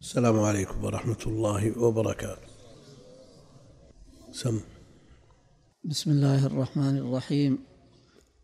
[0.00, 2.48] السلام عليكم ورحمة الله وبركاته.
[4.32, 4.60] سم.
[5.84, 7.58] بسم الله الرحمن الرحيم.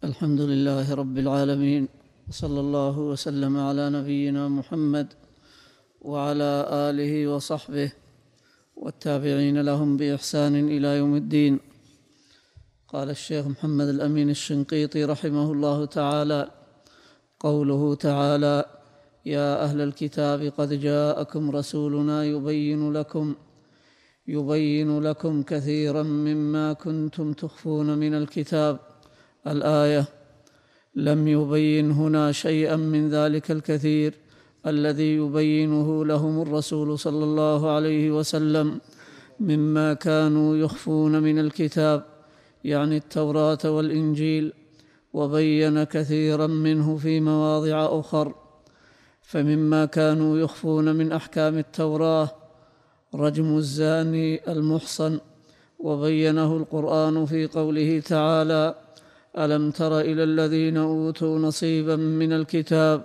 [0.05, 1.89] الحمد لله رب العالمين
[2.29, 5.09] وصلى الله وسلم على نبينا محمد
[6.01, 6.53] وعلى
[6.89, 7.93] آله وصحبه
[8.77, 11.61] والتابعين لهم بإحسان إلى يوم الدين.
[12.89, 16.51] قال الشيخ محمد الأمين الشنقيطي رحمه الله تعالى
[17.41, 18.76] قوله تعالى
[19.27, 23.35] يا أهل الكتاب قد جاءكم رسولنا يبين لكم
[24.29, 28.79] يبين لكم كثيرا مما كنتم تخفون من الكتاب.
[29.47, 30.05] الآية
[30.95, 34.15] لم يبين هنا شيئا من ذلك الكثير
[34.67, 38.81] الذي يبينه لهم الرسول صلى الله عليه وسلم
[39.41, 42.05] مما كانوا يخفون من الكتاب
[42.65, 44.53] يعني التوراة والإنجيل
[45.13, 48.46] وبين كثيرا منه في مواضع أخر.
[49.27, 52.31] فمما كانوا يخفون من أحكام التوراة
[53.15, 55.19] رجم الزاني المحصن
[55.79, 58.75] وبينه القرآن في قوله تعالى
[59.39, 63.05] ألم تر إلى الذين أوتوا نصيبا من الكتاب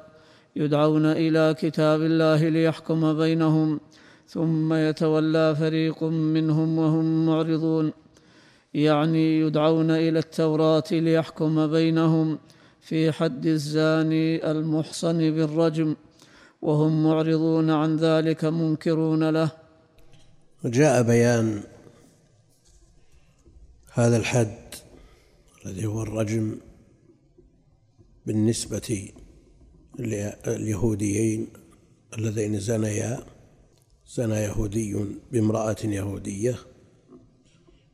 [0.55, 3.79] يدعون إلى كتاب الله ليحكم بينهم
[4.27, 7.93] ثم يتولى فريق منهم وهم معرضون.
[8.73, 12.39] يعني يدعون إلى التوراة ليحكم بينهم
[12.81, 15.95] في حد الزاني المحصن بالرجم.
[16.61, 19.51] وهم معرضون عن ذلك منكرون له.
[20.63, 21.63] وجاء بيان
[23.93, 24.75] هذا الحد
[25.65, 26.57] الذي هو الرجم
[28.25, 29.11] بالنسبة
[29.99, 31.47] لليهوديين
[32.17, 33.23] اللذين زنيا
[34.07, 36.55] زنى يهودي بامرأة يهودية.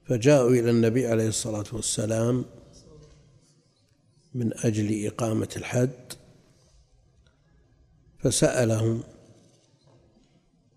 [0.06, 2.46] فجاءوا إلى النبي عليه الصلاة والسلام
[4.34, 6.14] من أجل إقامة الحد.
[8.28, 9.04] فسألهم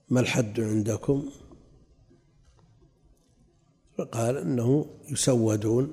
[0.09, 1.31] ما الحد عندكم؟
[3.98, 5.93] فقال أنه يسودون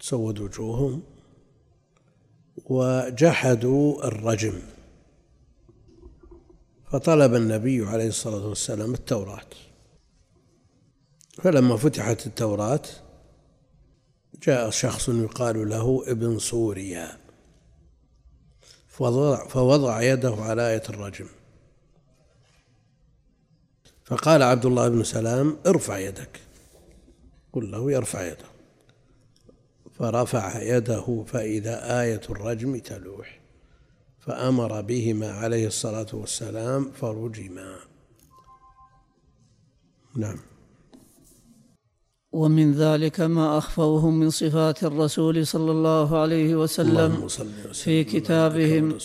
[0.00, 1.02] تسود وجوههم
[2.64, 4.62] وجحدوا الرجم.
[6.90, 9.50] فطلب النبي عليه الصلاة والسلام التوراة.
[11.32, 12.82] فلما فتحت التوراة
[14.42, 17.19] جاء شخص يقال له ابن سوريا.
[19.48, 21.26] فوضع يده على آية الرجم.
[24.04, 26.40] فقال عبد الله بن سلام ارفع يدك.
[27.52, 28.44] قل له يرفع يده.
[29.98, 33.40] فرفع يده فإذا آية الرجم تلوح.
[34.18, 37.76] فأمر بهما عليه الصلاة والسلام فرجما.
[40.16, 40.38] نعم.
[42.32, 47.26] ومن ذلك ما أخفوه من صفات الرسول صلى الله عليه وسلم
[47.72, 48.98] في كتابهم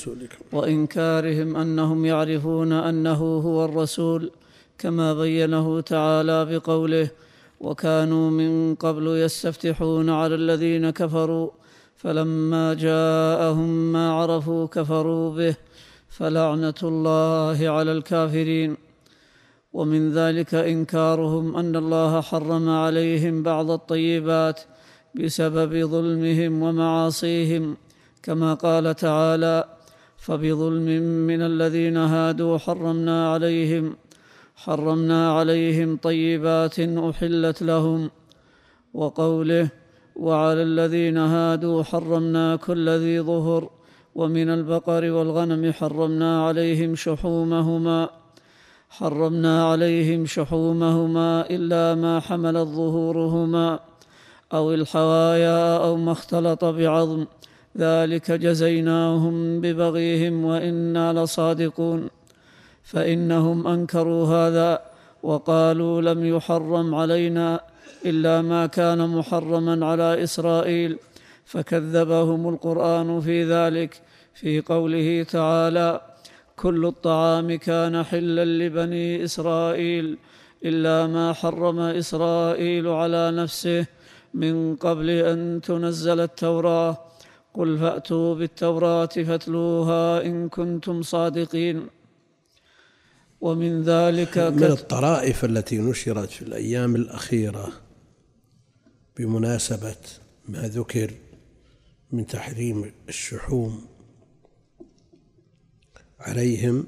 [0.53, 4.31] وإنكارهم أنهم يعرفون أنه هو الرسول
[4.77, 7.09] كما بينه تعالى بقوله
[7.59, 11.49] وكانوا من قبل يستفتحون على الذين كفروا
[11.97, 15.55] فلما جاءهم ما عرفوا كفروا به
[16.09, 18.84] فلعنة الله على الكافرين.
[19.75, 24.59] ومن ذلك إنكارهم أن الله حرم عليهم بعض الطيبات
[25.15, 27.77] بسبب ظلمهم ومعاصيهم
[28.23, 29.57] كما قال تعالى
[30.17, 30.87] فبظلم
[31.29, 33.95] من الذين هادوا حرمنا عليهم
[34.55, 38.01] حرمنا عليهم طيبات أحلت لهم.
[38.93, 39.69] وقوله
[40.15, 43.69] وعلى الذين هادوا حرمنا كل ذي ظهر
[44.15, 48.24] ومن البقر والغنم حرمنا عليهم شحومهما.
[48.89, 53.79] حرمنا عليهم شحومهما إلا ما حملت ظهورهما
[54.53, 57.25] أو الحوايا أو ما اختلط بعظم.
[57.77, 62.09] ذلك جزيناهم ببغيهم وإنا لصادقون.
[62.83, 64.79] فإنهم أنكروا هذا
[65.23, 67.59] وقالوا لم يحرم علينا
[68.05, 70.97] إلا ما كان محرما على إسرائيل.
[71.45, 74.01] فكذبهم القرآن في ذلك
[74.33, 76.01] في قوله تعالى
[76.55, 80.17] كل الطعام كان حلا لبني إسرائيل
[80.65, 83.85] إلا ما حرم إسرائيل على نفسه
[84.33, 86.97] من قبل أن تنزل التوراة.
[87.53, 91.87] قل فأتوا بالتوراة فاتلوها إن كنتم صادقين.
[93.41, 97.71] ومن ذلك من الطرائف التي نشرت في الأيام الأخيرة
[99.17, 99.95] بمناسبة
[100.49, 101.11] ما ذكر
[102.11, 103.94] من تحريم الشحوم
[106.25, 106.85] عليهم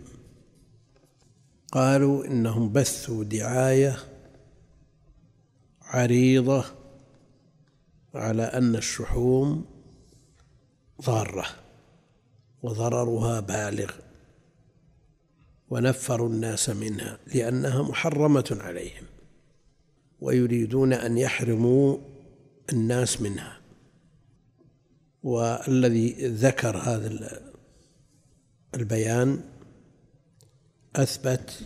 [1.72, 3.98] قالوا إنهم بثوا دعاية
[5.81, 6.66] عريضة
[8.13, 9.66] على أن الشحوم
[11.01, 11.45] ضارة
[12.63, 13.92] وضررها بالغ
[15.69, 19.04] ونفروا الناس منها لأنها محرمة عليهم
[20.22, 21.98] ويريدون أن يحرموا
[22.74, 23.60] الناس منها
[25.24, 27.07] والذي ذكر هذا
[28.78, 29.42] البيان
[30.96, 31.60] أثبت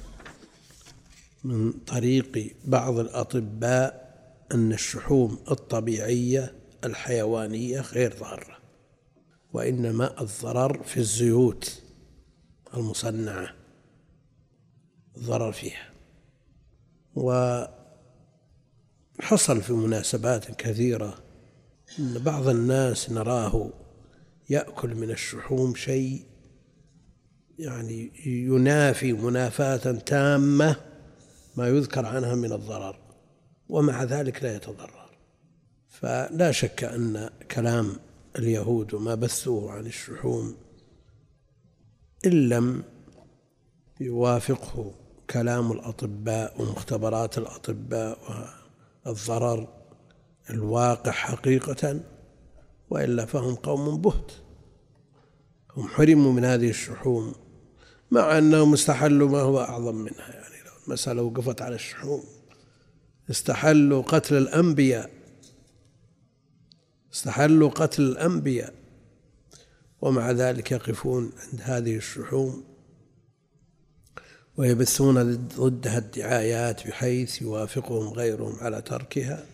[1.44, 4.12] من طريق بعض الأطباء
[4.52, 6.54] أن الشحوم الطبيعية
[6.84, 8.58] الحيوانية غير ضارة
[9.54, 11.82] وإنما الضرر في الزيوت
[12.74, 13.56] المصنعة
[15.18, 15.90] الضرر فيها.
[17.16, 17.72] وحصل
[19.62, 21.24] في مناسبات كثيرة
[22.00, 23.70] أن بعض الناس نراه
[24.50, 26.31] يأكل من الشحوم شيء
[27.62, 30.76] يعني ينافي منافاة تامة
[31.58, 32.96] ما يذكر عنها من الضرر
[33.70, 35.10] ومع ذلك لا يتضرر.
[35.90, 37.96] فلا شك أن كلام
[38.38, 40.56] اليهود وما بثوه عن الشحوم
[42.26, 42.84] إن لم
[44.00, 44.92] يوافقه
[45.30, 48.18] كلام الأطباء ومختبرات الأطباء
[49.06, 49.68] والضرر
[50.50, 52.00] الواقع حقيقة
[52.90, 54.32] وإلا فهم قوم بهت.
[55.78, 57.34] هم حرموا من هذه الشحوم
[58.12, 62.24] مع أنهم استحلوا ما هو أعظم منها يعني لو المسألة وقفت على الشحوم.
[63.30, 65.10] استحلوا قتل الأنبياء.
[67.14, 68.74] استحلوا قتل الأنبياء.
[70.02, 72.64] ومع ذلك يقفون عند هذه الشحوم.
[74.58, 79.46] ويبثون ضدها الدعايات بحيث يوافقهم غيرهم على تركها.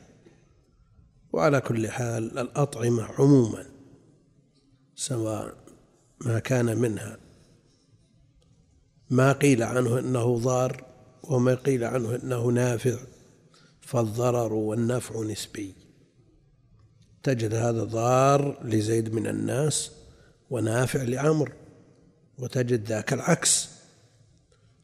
[1.34, 3.66] وعلى كل حال الأطعمة عموما
[4.96, 5.58] سواء
[6.26, 7.27] ما كان منها
[9.10, 10.84] ما قيل عنه إنه ضار
[11.24, 12.98] وما قيل عنه إنه نافع
[13.82, 15.74] فالضرر والنفع نسبي.
[17.24, 19.92] تجد هذا ضار لزيد من الناس
[20.50, 21.52] ونافع لعمر
[22.38, 23.70] وتجد ذاك العكس.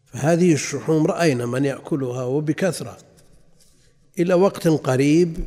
[0.05, 2.97] فهذه الشحوم رأينا من يأكلها وبكثرة
[4.19, 5.37] إلى وقت قريب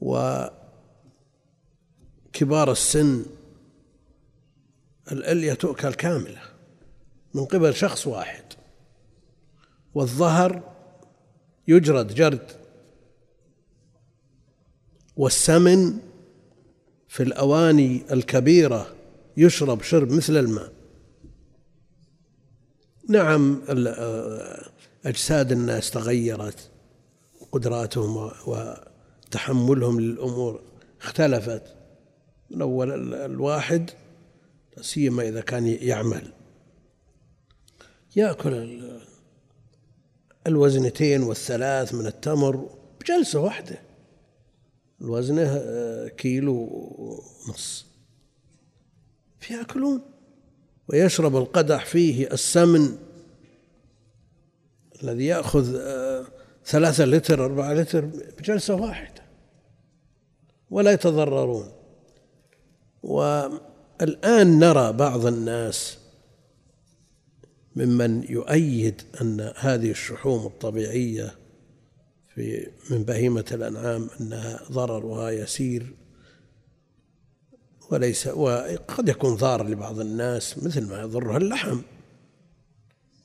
[0.00, 0.52] وكبار
[2.72, 3.24] السن
[5.12, 6.51] الألية تؤكل كاملة.
[7.34, 8.44] من قبل شخص واحد.
[9.94, 10.74] والظهر
[11.68, 12.50] يجرد جرد.
[15.16, 15.98] والسمن
[17.08, 18.94] في الأواني الكبيرة
[19.36, 20.72] يشرب شرب مثل الماء.
[23.08, 23.62] نعم
[25.04, 26.70] أجساد الناس تغيرت
[27.52, 30.62] قدراتهم وتحملهم للأمور
[31.00, 31.62] اختلفت.
[32.50, 33.90] من أول الواحد
[34.80, 36.32] سيما إذا كان يعمل.
[38.16, 38.82] يأكل
[40.46, 42.70] الوزنتين والثلاث من التمر
[43.00, 43.78] بجلسة واحدة.
[45.00, 46.54] الوزنة آه، كيلو
[47.48, 47.86] ونص.
[49.40, 50.02] فيأكلون.
[50.88, 52.98] ويشرب القدح فيه السمن
[55.02, 56.26] الذي يأخذ آه،
[56.66, 58.04] ثلاثة لتر أربعة لتر
[58.38, 59.22] بجلسة واحدة.
[60.70, 61.72] ولا يتضررون.
[63.02, 66.01] والآن نرى بعض الناس
[67.76, 71.34] ممن يؤيد أن هذه الشحوم الطبيعية
[72.34, 75.94] في من بهيمة الأنعام أنها ضررها يسير
[77.90, 81.80] وليس وقد يكون ضار لبعض الناس مثل ما يضرها اللحم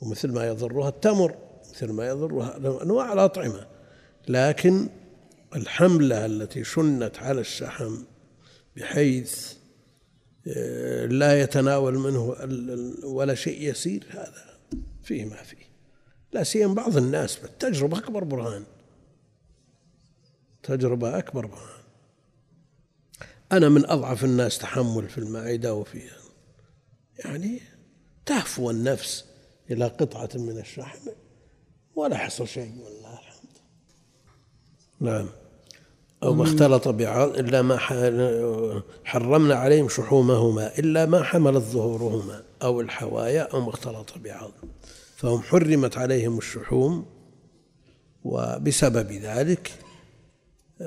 [0.02, 1.36] ومثل ما يضرها التمر
[1.72, 3.68] مثل ما يضرها أنواع الأطعمة.
[4.28, 4.88] لكن
[5.56, 7.98] الحملة التي شنت على الشحم
[8.76, 9.54] بحيث
[11.10, 12.36] لا يتناول منه
[13.04, 14.06] ولا شيء يسير.
[14.10, 14.60] هذا
[15.04, 15.68] فيه ما فيه.
[16.34, 18.64] لا سيما بعض الناس بالتجربة أكبر برهان.
[20.64, 21.84] تجربة أكبر برهان.
[23.52, 26.02] أنا من أضعف الناس تحمل في المعدة وفي
[27.26, 27.62] يعني
[28.26, 29.26] تهفو النفس
[29.72, 31.10] إلى قطعة من الشحم
[31.96, 33.58] ولا حصل شيء والله الحمد.
[35.00, 35.30] نعم.
[36.24, 37.78] أو ما اختلط بعض إلا ما
[39.04, 44.52] حرمنا عليهم شحومهما إلا ما حملت ظهورهما أو الحوايا أو ما اختلط بعض.
[45.16, 47.06] فهم حرمت عليهم الشحوم
[48.24, 49.72] وبسبب ذلك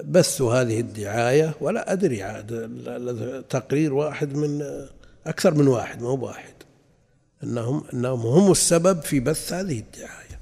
[0.04, 4.62] بثوا هذه الدعاية ولا أدري عاد تقرير واحد من
[5.26, 6.54] أكثر من واحد ما هو واحد
[7.42, 10.40] أنهم أنهم هم السبب في بث هذه الدعاية.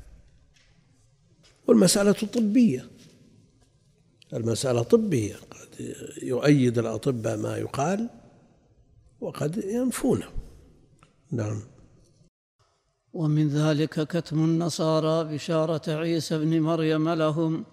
[1.66, 2.97] والمسألة طبية.
[4.34, 8.08] المسألة طبية قد يؤيد الأطباء ما يقال
[9.20, 10.26] وقد ينفونه.
[11.32, 11.60] نعم.
[13.12, 17.64] ومن ذلك كتم النصارى بشارة عيسى بن مريم لهم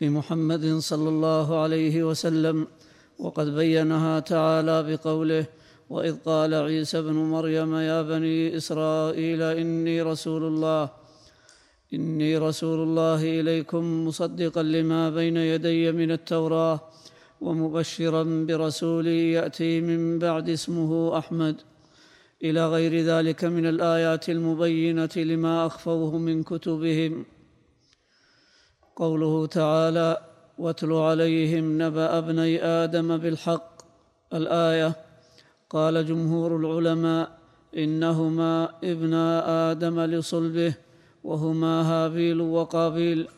[0.00, 2.66] بمحمد صلى الله عليه وسلم
[3.18, 5.46] وقد بينها تعالى بقوله
[5.90, 10.90] وإذ قال عيسى ابن مريم يا بني إسرائيل إني رسول الله
[11.94, 16.80] إني رسول الله إليكم مصدقا لما بين يدي من التوراة
[17.40, 21.56] ومبشرا برسول يأتي من بعد اسمه أحمد.
[22.44, 27.24] إلى غير ذلك من الآيات المبينة لما أخفوه من كتبهم.
[28.96, 30.10] قوله تعالى
[30.58, 33.74] واتل عليهم نبأ ابني آدم بالحق
[34.34, 34.96] الآية
[35.70, 37.38] قال جمهور العلماء
[37.76, 39.26] إنهما ابنا
[39.70, 40.74] آدم لصلبه
[41.24, 43.28] وهما هابيل وقابيل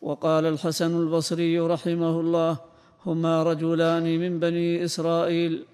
[0.00, 2.56] وقال الحسن البصري رحمه الله
[3.06, 5.64] هما رجلان من بني إسرائيل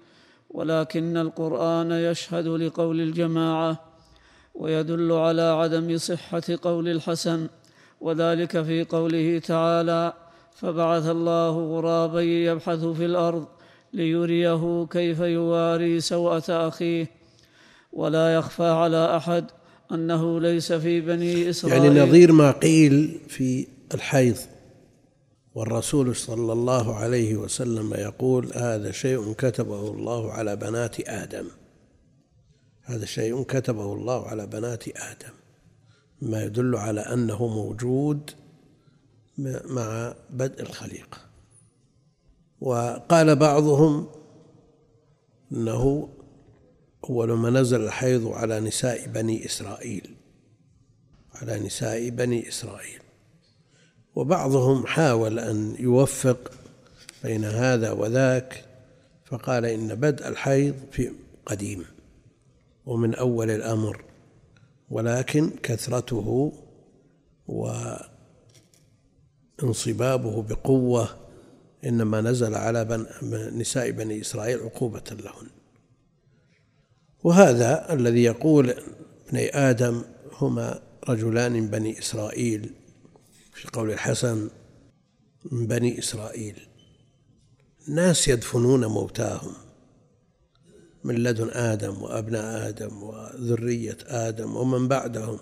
[0.49, 3.79] ولكن القرآن يشهد لقول الجماعة
[4.55, 7.47] ويدل على عدم صحة قول الحسن
[8.01, 10.13] وذلك في قوله تعالى
[10.55, 13.47] فبعث الله غرابا يبحث في الأرض
[13.93, 17.11] ليريه كيف يواري سوءة أخيه
[17.93, 19.51] ولا يخفى على أحد
[19.91, 21.83] أنه ليس في بني إسرائيل.
[21.85, 24.37] يعني نظير ما قيل في الحيض
[25.55, 31.45] والرسول صلى الله عليه وسلم يقول هذا شيء كتبه الله على بنات آدم.
[32.83, 35.33] هذا شيء كتبه الله على بنات آدم.
[36.21, 38.31] ما يدل على أنه موجود
[39.65, 41.17] مع بدء الخليقة.
[42.61, 44.07] وقال بعضهم
[45.51, 46.09] إنه
[47.03, 50.15] أول ما نزل الحيض على نساء بني إسرائيل
[51.33, 52.99] على نساء بني إسرائيل.
[54.15, 56.51] وبعضهم حاول أن يوفق
[57.23, 58.65] بين هذا وذاك
[59.25, 61.11] فقال إن بدء الحيض في
[61.45, 61.85] قديم
[62.85, 64.03] ومن أول الأمر
[64.89, 66.53] ولكن كثرته
[69.61, 71.09] وانصبابه بقوة
[71.85, 73.07] إنما نزل على
[73.53, 75.47] نساء بني إسرائيل عقوبة لهن.
[77.23, 78.75] وهذا الذي يقول
[79.27, 82.73] ابني آدم هما رجلان من بني إسرائيل
[83.53, 84.49] في قول الحسن
[85.51, 86.67] من بني إسرائيل.
[87.87, 89.53] ناس يدفنون موتاهم
[91.03, 95.39] من لدن آدم وأبناء آدم وذرية آدم ومن بعدهم.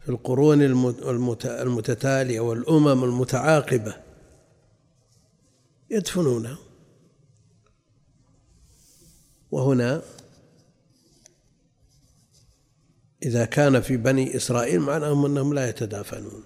[0.00, 0.62] في القرون
[1.44, 3.94] المتتالية والأمم المتعاقبة
[5.90, 6.58] يدفنونه.
[9.50, 10.02] وهنا
[13.22, 16.42] إذا كان في بني إسرائيل معناهم أنهم لا يتدافنون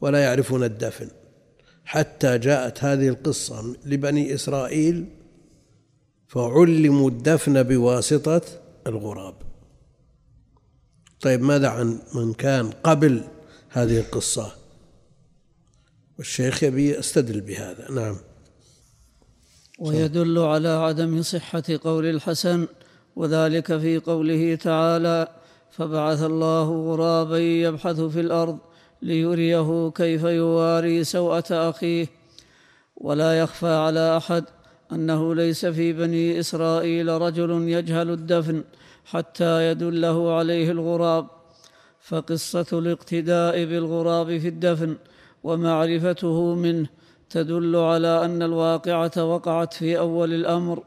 [0.00, 1.10] ولا يعرفون الدفن.
[1.84, 5.06] حتى جاءت هذه القصة لبني إسرائيل
[6.28, 8.42] فعلموا الدفن بواسطة
[8.86, 9.34] الغراب.
[11.20, 13.24] طيب ماذا عن من كان قبل
[13.68, 14.52] هذه القصة؟
[16.18, 17.90] والشيخ يبي يستدل بهذا.
[17.90, 18.16] نعم.
[19.78, 22.66] ويدل على عدم صحة قول الحسن
[23.16, 25.28] وذلك في قوله تعالى
[25.70, 28.58] فبعث الله غرابا يبحث في الأرض
[29.02, 32.06] ليريه كيف يواري سوءة أخيه
[32.96, 34.44] ولا يخفى على أحد
[34.92, 38.64] أنه ليس في بني إسرائيل رجل يجهل الدفن
[39.04, 41.26] حتى يدله عليه الغراب.
[42.00, 44.96] فقصة الاقتداء بالغراب في الدفن
[45.44, 46.88] ومعرفته منه
[47.30, 50.82] تدل على أن الواقعة وقعت في أول الأمر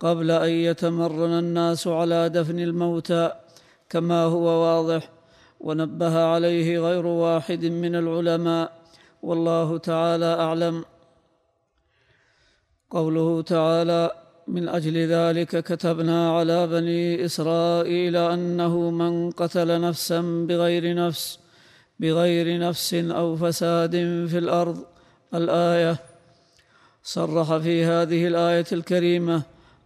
[0.00, 3.30] قبل أن يتمرن الناس على دفن الموتى
[3.90, 5.10] كما هو واضح
[5.60, 8.72] ونبه عليه غير واحد من العلماء
[9.22, 10.84] والله تعالى أعلم.
[12.90, 14.10] قوله تعالى
[14.48, 21.38] من أجل ذلك كتبنا على بني إسرائيل أنه من قتل نفسا بغير نفس
[22.00, 23.90] بغير نفس أو فساد
[24.30, 24.84] في الأرض
[25.34, 25.96] الآية.
[27.02, 29.42] صرح في هذه الآية الكريمة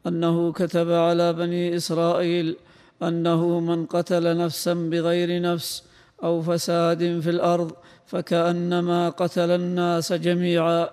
[0.07, 2.57] أنه كتب على بني إسرائيل
[3.03, 5.85] أنه من قتل نفسا بغير نفس
[6.23, 7.73] أو فساد في الأرض
[8.07, 10.89] فكأنما قتل الناس جميعا.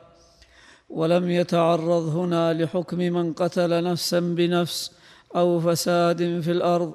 [0.90, 4.92] ولم يتعرض هنا لحكم من قتل نفسا بنفس
[5.36, 6.94] أو فساد في الأرض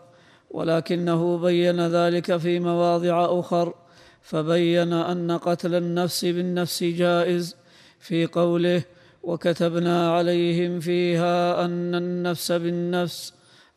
[0.50, 3.74] ولكنه بين ذلك في مواضع أخر.
[4.22, 7.56] فبين أن قتل النفس بالنفس جائز
[8.00, 8.82] في قوله
[9.22, 13.34] وكتبنا عليهم فيها أن النفس بالنفس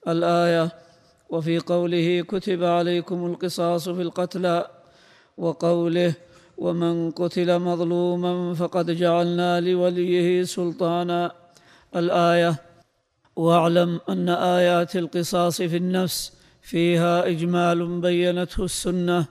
[0.07, 0.71] الآية
[1.29, 4.67] وفي قوله كتب عليكم القصاص في القتلى
[5.37, 6.13] وقوله
[6.57, 11.31] ومن قتل مظلوما فقد جعلنا لوليه سلطانا
[11.95, 12.55] الآية.
[13.35, 19.25] واعلم أن آيات القصاص في النفس فيها إجمال بينته السنة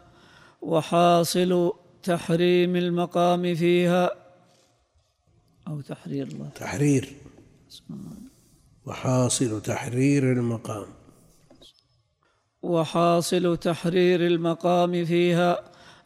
[0.62, 4.11] وحاصل تحريم المقام فيها.
[5.69, 6.49] أو تحرير الله.
[6.54, 7.12] تحرير.
[8.87, 10.87] وحاصل تحرير المقام.
[12.62, 15.64] وحاصل تحرير المقام فيها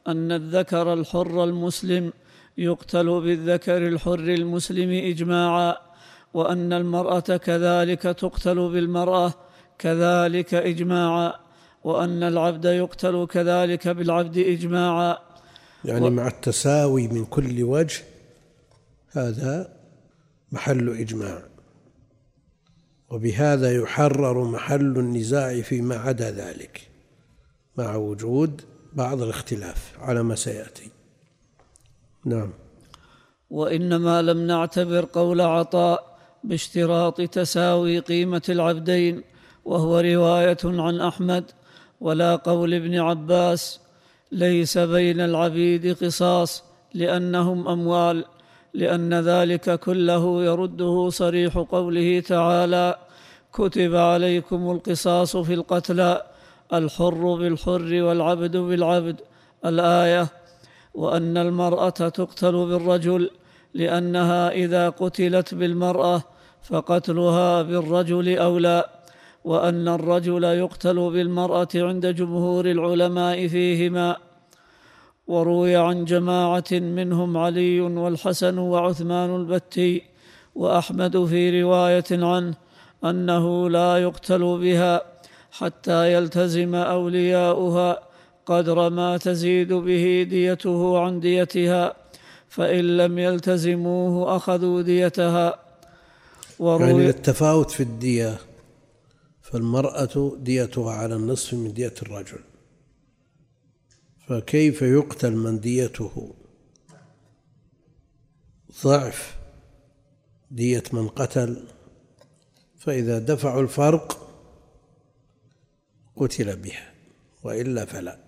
[0.08, 2.12] أن الذكر الحر المسلم
[2.58, 5.76] يقتل بالذكر الحر المسلم إجماعا
[6.34, 9.34] وأن المرأة كذلك تقتل بالمرأة
[9.78, 11.45] كذلك إجماعا.
[11.86, 15.18] وأن العبد يقتل كذلك بالعبد إجماعا.
[15.84, 16.10] يعني و...
[16.10, 18.02] مع التساوي من كل وجه
[19.10, 19.76] هذا
[20.52, 21.42] محل إجماع.
[23.10, 26.88] وبهذا يحرر محل النزاع فيما عدا ذلك
[27.78, 28.62] مع وجود
[28.92, 30.90] بعض الاختلاف على ما سيأتي.
[32.24, 32.50] نعم.
[33.50, 39.22] وإنما لم نعتبر قول عطاء باشتراط تساوي قيمة العبدين
[39.64, 41.50] وهو رواية عن أحمد
[42.00, 43.80] ولا قول ابن عباس
[44.32, 48.24] ليس بين العبيد قصاص لأنهم أموال
[48.74, 52.98] لأن ذلك كله يرده صريح قوله تعالى
[53.52, 56.22] كتب عليكم القصاص في القتلى
[56.72, 59.20] الحر بالحر والعبد بالعبد
[59.66, 60.28] الآية
[60.94, 63.30] وأن المرأة تقتل بالرجل
[63.74, 66.22] لأنها إذا قتلت بالمرأة
[66.62, 68.84] فقتلها بالرجل أولى.
[69.46, 74.16] وأن الرجل يقتل بالمرأة عند جمهور العلماء فيهما.
[75.26, 80.02] وروي عن جماعة منهم علي والحسن وعثمان البتي
[80.54, 82.54] وأحمد في رواية عنه
[83.04, 85.02] أنه لا يقتل بها
[85.50, 87.90] حتى يلتزم أولياؤها
[88.46, 91.94] قدر ما تزيد به ديته عن ديتها
[92.48, 95.48] فإن لم يلتزموه أخذوا ديتها.
[96.58, 98.38] وروي يعني التفاوت في الدية.
[99.50, 102.38] فالمرأة ديتها على النصف من دية الرجل.
[104.28, 106.34] فكيف يقتل من ديته؟
[108.84, 109.36] ضعف
[110.50, 111.64] دية من قتل.
[112.78, 114.28] فإذا دفعوا الفرق
[116.16, 116.94] قتل بها
[117.42, 118.18] وإلا فلا.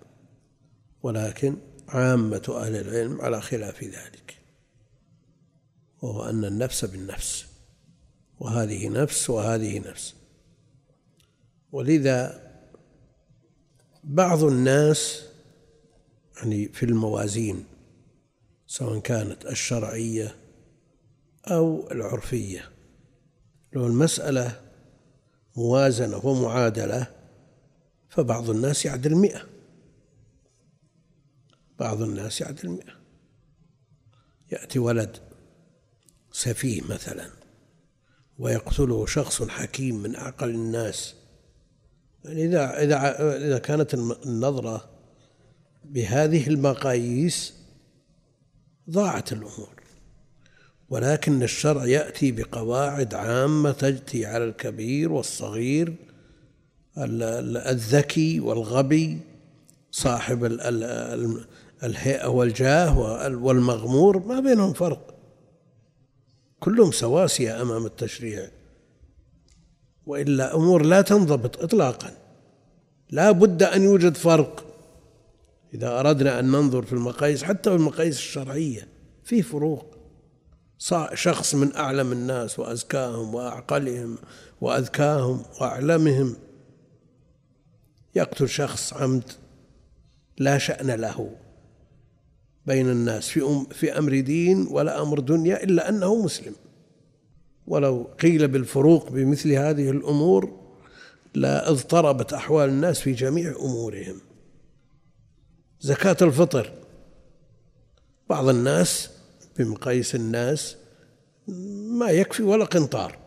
[1.02, 1.56] ولكن
[1.88, 4.38] عامة أهل العلم على خلاف ذلك
[6.02, 7.46] وهو أن النفس بالنفس
[8.40, 10.17] وهذه نفس وهذه نفس.
[11.72, 12.48] ولذا
[14.04, 15.22] بعض الناس
[16.36, 17.64] يعني في الموازين
[18.66, 20.36] سواء كانت الشرعية
[21.46, 22.70] أو العرفية.
[23.72, 24.60] لو المسألة
[25.56, 27.06] موازنة ومعادلة
[28.08, 29.46] فبعض الناس يعدل مئة.
[31.78, 32.98] بعض الناس يعدل مئة.
[34.52, 35.16] يأتي ولد
[36.32, 37.30] سفيه مثلا
[38.38, 41.14] ويقتله شخص حكيم من أعقل الناس
[42.26, 42.96] إذا إذا
[43.46, 44.88] إذا كانت النظرة
[45.84, 47.54] بهذه المقاييس
[48.90, 49.78] ضاعت الأمور.
[50.88, 55.94] ولكن الشرع يأتي بقواعد عامة تجتي على الكبير والصغير
[56.98, 59.18] الذكي والغبي
[59.90, 60.44] صاحب
[61.82, 65.14] الهيئة والجاه والمغمور ما بينهم فرق.
[66.60, 68.48] كلهم سواسية أمام التشريع.
[70.08, 72.10] وإلا أمور لا تنضبط اطلاقا.
[73.10, 74.64] لا بد أن يوجد فرق.
[75.74, 78.88] إذا أردنا أن ننظر في المقاييس حتى في المقاييس الشرعية
[79.24, 79.98] في فروق.
[81.14, 84.18] شخص من أعلم الناس وأزكاهم وأعقلهم
[84.60, 86.36] وأذكاهم وأعلمهم
[88.14, 89.32] يقتل شخص عمد
[90.38, 91.30] لا شأن له
[92.66, 96.54] بين الناس في في أمر دين ولا أمر دنيا إلا أنه مسلم.
[97.68, 100.58] ولو قيل بالفروق بمثل هذه الأمور
[101.34, 104.20] لا اضطربت أحوال الناس في جميع أمورهم.
[105.80, 106.72] زكاة الفطر.
[108.30, 109.10] بعض الناس
[109.58, 110.76] بمقاييس الناس
[111.98, 113.18] ما يكفي ولا قنطار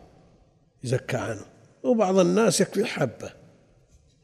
[0.84, 1.44] يزكى عنه
[1.82, 3.30] وبعض الناس يكفي حبة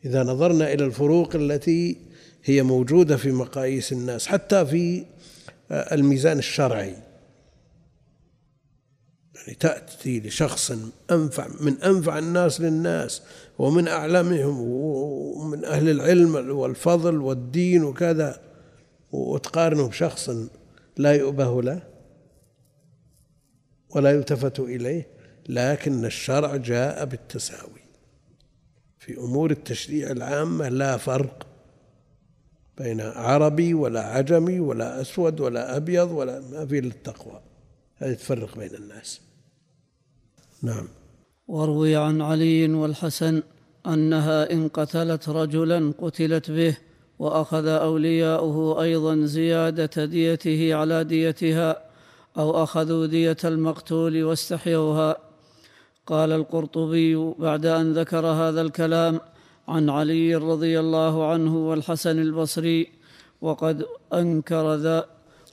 [0.05, 1.97] إذا نظرنا إلى الفروق التي
[2.45, 5.05] هي موجودة في مقاييس الناس حتى في
[5.71, 6.97] الميزان الشرعي.
[9.49, 10.73] يعني تأتي لشخص
[11.11, 13.23] أنفع من أنفع الناس للناس
[13.59, 18.41] ومن أعلمهم ومن أهل العلم والفضل والدين وكذا
[19.13, 20.31] وتقارنه بشخص
[20.97, 21.83] لا يؤبه له
[23.91, 25.07] ولا يلتفت إليه
[25.49, 27.81] لكن الشرع جاء بالتساوي.
[28.99, 31.47] في أمور التشريع العامة لا فرق
[32.79, 37.41] بين عربي ولا عجمي ولا أسود ولا أبيض ولا ما في إلا التقوى.
[37.97, 39.28] هذه تفرق بين الناس.
[40.63, 40.89] نعم.
[41.49, 43.43] وروي عن علي والحسن
[43.87, 46.77] أنها إن قتلت رجلا قتلت به
[47.19, 51.83] وأخذ أولياؤه أيضا زيادة ديته على ديتها
[52.39, 55.17] أو أخذوا دية المقتول واستحيوها.
[56.07, 59.21] قال القرطبي بعد أن ذكر هذا الكلام
[59.69, 62.89] عن علي رضي الله عنه والحسن البصري
[63.41, 65.05] وقد أنكر ذا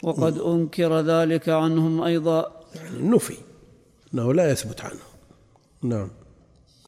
[0.04, 2.52] وقد أنكر ذلك عنهم أيضا.
[2.76, 3.38] يعني نفي.
[4.15, 5.06] إنه لا يثبت عنه.
[5.84, 6.10] نعم.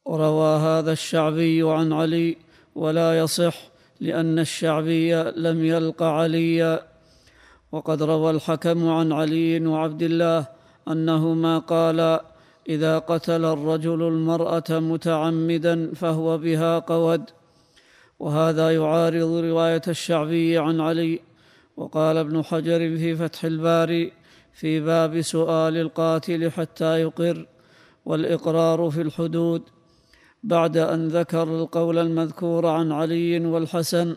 [0.05, 2.37] وروى هذا الشعبي عن علي
[2.75, 3.55] ولا يصح
[3.99, 6.81] لأن الشعبي لم يلق عليا.
[7.71, 10.45] وقد روى الحكم عن علي وعبد الله
[10.87, 12.25] أنهما قالا
[12.69, 17.23] إذا قتل الرجل المرأة متعمدا فهو بها قود.
[18.19, 21.19] وهذا يعارض رواية الشعبي عن علي.
[21.77, 24.16] وقال ابن حجر في فتح الباري
[24.57, 27.47] في باب سؤال القاتل حتى يقر
[28.05, 29.61] والإقرار في الحدود
[30.43, 34.15] بعد أن ذكر القول المذكور عن علي والحسن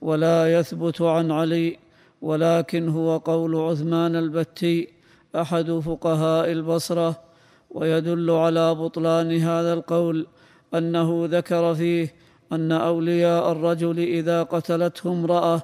[0.00, 1.78] ولا يثبت عن علي
[2.22, 4.88] ولكن هو قول عثمان البتي
[5.36, 7.22] أحد فقهاء البصرة
[7.70, 10.26] ويدل على بطلان هذا القول
[10.74, 12.14] أنه ذكر فيه
[12.52, 15.62] أن أولياء الرجل إذا قتلته امرأة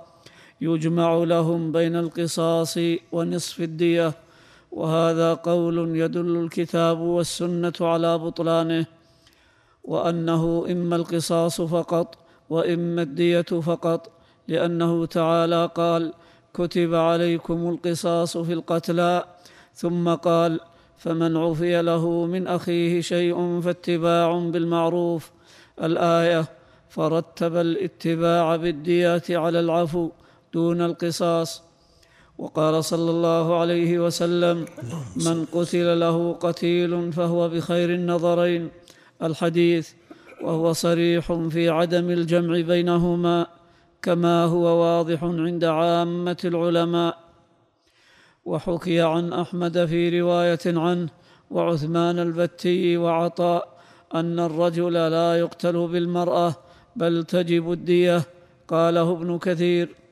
[0.61, 2.79] يجمع لهم بين القصاص
[3.13, 4.13] ونصف الدية
[4.73, 8.87] وهذا قول يدل الكتاب والسنة على بطلانه
[9.85, 12.19] وأنه إما القصاص فقط
[12.51, 14.11] وإما الدية فقط
[14.49, 16.13] لأنه تعالى قال
[16.55, 19.25] كتب عليكم القصاص في القتلى
[19.75, 20.61] ثم قال
[20.99, 25.31] فمن عفي له من أخيه شيء فاتباع بالمعروف
[25.83, 26.45] الآية
[26.89, 30.11] فرتب الاتباع بالدية على العفو
[30.55, 31.63] دون القصاص.
[32.39, 34.65] وقال صلى الله عليه وسلم
[35.17, 38.69] من قتل له قتيل فهو بخير النظرين.
[39.23, 39.91] الحديث
[40.43, 43.47] وهو صريح في عدم الجمع بينهما
[44.03, 47.19] كما هو واضح عند عامة العلماء.
[48.45, 51.09] وحكي عن أحمد في رواية عنه
[51.51, 53.69] وعثمان البتي وعطاء
[54.15, 56.55] أن الرجل لا يقتل بالمرأة
[56.97, 58.23] بل تجب الدية
[58.69, 60.06] قاله ابن كثير.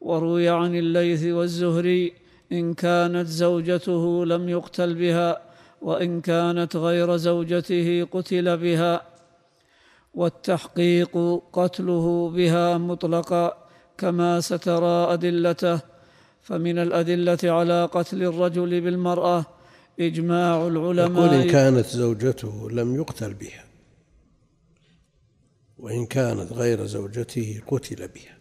[0.00, 2.12] وروي عن الليث والزهري
[2.52, 5.42] إن كانت زوجته لم يقتل بها
[5.82, 9.02] وإن كانت غير زوجته قتل بها.
[10.14, 15.80] والتحقيق قتله بها مطلقا كما سترى أدلته.
[16.42, 19.44] فمن الأدلة على قتل الرجل بالمرأة
[20.00, 21.24] إجماع العلماء.
[21.24, 23.64] يقول إن كانت زوجته لم يقتل بها
[25.78, 28.39] وإن كانت غير زوجته قتل بها.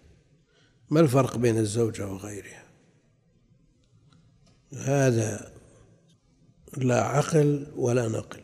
[0.89, 2.63] ما الفرق بين الزوجة وغيرها؟
[4.73, 5.51] هذا
[6.77, 8.41] لا عقل ولا نقل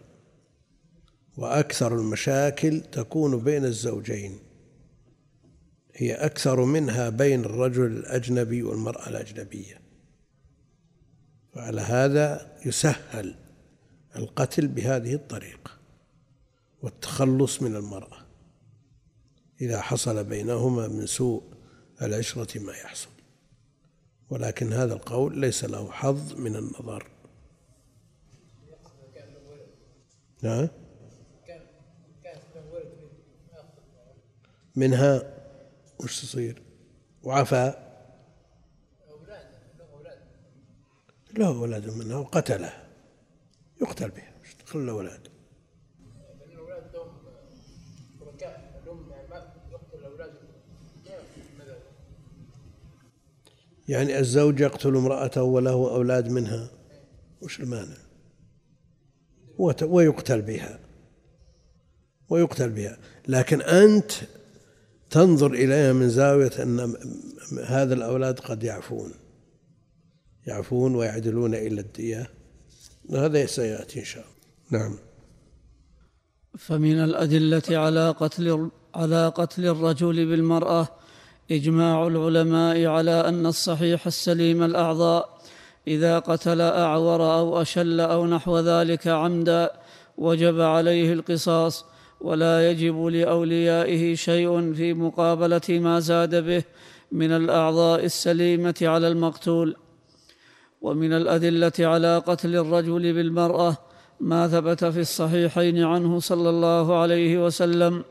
[1.38, 4.40] وأكثر المشاكل تكون بين الزوجين.
[5.94, 9.82] هي أكثر منها بين الرجل الأجنبي والمرأة الأجنبية.
[11.56, 13.36] وعلى هذا يسهل
[14.16, 15.72] القتل بهذه الطريقة
[16.82, 18.26] والتخلص من المرأة.
[19.62, 21.55] إذا حصل بينهما من سوء
[22.02, 23.10] العشره ما يحصل.
[24.30, 27.08] ولكن هذا القول ليس له حظ من النظر.
[30.42, 30.70] نعم
[34.76, 35.36] منها
[36.00, 36.62] وش تصير
[37.24, 37.86] وعفا
[41.38, 42.86] له أولاد منها وقتله.
[43.82, 44.86] يقتل به وش دخل
[53.88, 56.70] يعني الزوج يقتل امرأته وله أولاد منها.
[57.42, 57.98] وش المانع؟
[59.82, 60.80] ويقتل بها.
[62.30, 62.98] ويقتل بها.
[63.28, 64.12] لكن أنت
[65.10, 66.96] تنظر إليها من زاوية أن
[67.66, 69.12] هذا الأولاد قد يعفون.
[70.48, 72.30] يعفون ويعدلون إلى الدية.
[73.12, 74.84] هذا سيأتي إن شاء الله.
[74.84, 74.98] نعم.
[76.58, 80.88] فمن الأدلة على قتل على قتل الرجل بالمرأة
[81.52, 85.38] إجماع العلماء على أن الصحيح السليم الأعضاء
[85.88, 89.72] إذا قتل أعور أو أشل أو نحو ذلك عمدا
[90.18, 91.86] وجب عليه القصاص
[92.22, 96.64] ولا يجب لأوليائه شيء في مقابلة ما زاد به
[97.12, 99.76] من الأعضاء السليمة على المقتول.
[100.82, 103.78] ومن الأدلة على قتل الرجل بالمرأة
[104.20, 108.04] ما ثبت في الصحيحين عنه صلى الله عليه وسلم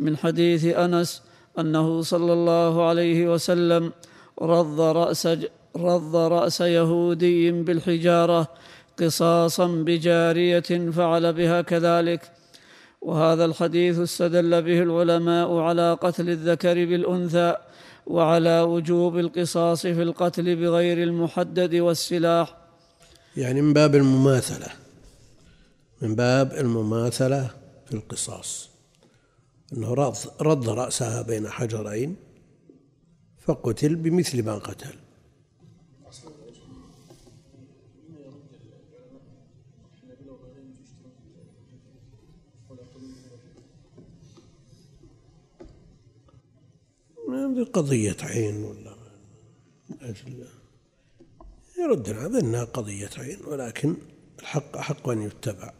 [0.00, 1.22] من حديث أنس
[1.60, 3.92] أنه صلى الله عليه وسلم
[4.42, 5.28] رض رأس
[5.76, 8.48] رض رأس يهودي بالحجارة
[8.98, 12.32] قصاصا بجارية فعل بها كذلك.
[13.00, 17.56] وهذا الحديث استدل به العلماء على قتل الذكر بالأنثى
[18.06, 22.56] وعلى وجوب القصاص في القتل بغير المحدد والسلاح.
[23.36, 24.66] يعني من باب المماثلة
[26.02, 27.50] من باب المماثلة
[27.86, 28.77] في القصاص.
[29.72, 29.94] أنه
[30.40, 32.16] رد, رأسها بين حجرين
[33.38, 34.94] فقتل بمثل ما قتل.
[47.72, 48.96] قضية عين ولا
[50.00, 50.46] أجل
[51.78, 53.96] يرد هذا أنها قضية عين ولكن
[54.38, 55.72] الحق أحق أن يتبع.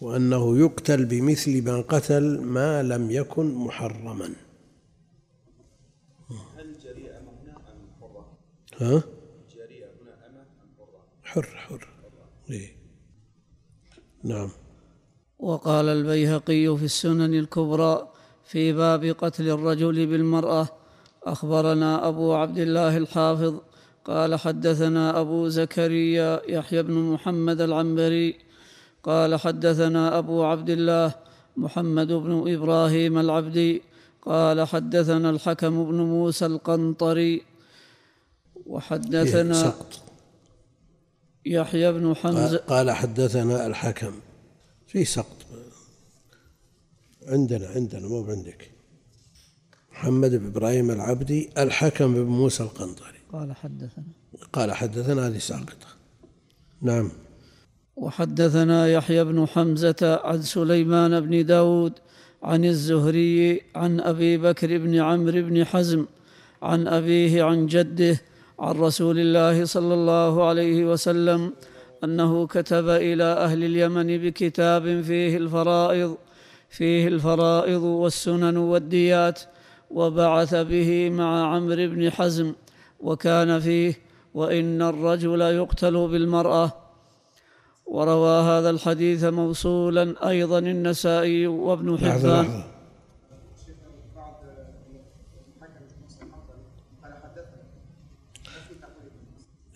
[0.00, 4.30] وأنه يقتل بمثل ما قتل ما لم يكن محرما
[6.56, 7.26] هل جريئة أم
[8.00, 8.38] حرة؟
[8.78, 9.02] ها؟
[9.54, 10.44] جريئة أم
[10.78, 11.88] حرة؟ حر حر
[12.50, 12.76] إيه؟
[14.24, 14.50] نعم
[15.38, 18.08] وقال البيهقي في السنن الكبرى
[18.44, 20.68] في باب قتل الرجل بالمرأة
[21.24, 23.60] أخبرنا أبو عبد الله الحافظ
[24.04, 28.49] قال حدثنا أبو زكريا يحيى بن محمد العنبري
[29.02, 31.14] قال حدثنا أبو عبد الله
[31.56, 33.82] محمد بن إبراهيم العبدي
[34.22, 37.42] قال حدثنا الحكم بن موسى القنطري
[38.66, 40.00] وحدثنا سقط.
[41.46, 42.58] يحيى بن حمزة.
[42.58, 44.12] قال حدثنا الحكم.
[44.86, 45.36] في سقط.
[47.26, 48.70] عندنا عندنا مو عندك.
[49.92, 53.18] محمد بن إبراهيم العبدي الحكم بن موسى القنطري.
[53.32, 54.04] قال حدثنا.
[54.52, 55.86] قال حدثنا هذه ساقطة.
[56.82, 57.10] نعم.
[58.00, 61.92] وحدثنا يحيى بن حمزة عن سليمان بن داود
[62.42, 66.06] عن الزهري عن أبي بكر بن عمرو بن حزم
[66.62, 68.20] عن أبيه عن جده
[68.58, 71.52] عن رسول الله صلى الله عليه وسلم
[72.04, 76.16] أنه كتب إلى أهل اليمن بكتاب فيه الفرائض
[76.70, 79.40] فيه الفرائض والسنن والديات
[79.90, 82.52] وبعث به مع عمرو بن حزم
[83.00, 83.98] وكان فيه
[84.34, 86.89] وإن الرجل يقتل بالمرأة.
[87.90, 92.62] وروى هذا الحديث موصولا أيضا النسائي وابن حبان.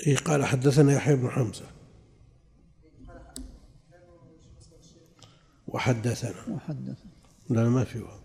[0.06, 1.66] إيه قال حدثنا يحيى بن حمزة.
[5.66, 6.54] وحدثنا.
[6.54, 7.10] وحدثنا.
[7.50, 8.18] لا ما في واو.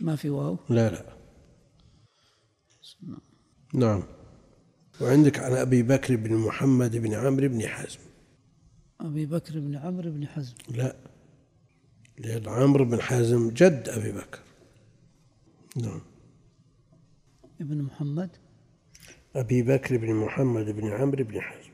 [0.00, 1.02] ما في واو؟ لا لا.
[3.74, 4.02] نعم.
[5.00, 8.13] وعندك عن أبي بكر بن محمد بن عمرو بن حزم
[9.04, 10.54] أبي بكر بن عمرو بن حزم.
[10.68, 10.96] لا
[12.18, 14.40] لأن عمرو بن حزم جد أبي بكر.
[15.76, 16.00] نعم.
[17.60, 18.30] ابن محمد؟
[19.36, 21.70] أبي بكر بن محمد بن عمرو بن حزم.